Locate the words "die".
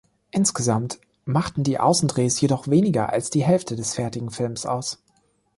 1.63-1.77, 3.29-3.43